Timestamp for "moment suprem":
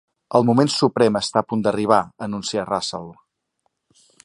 0.49-1.19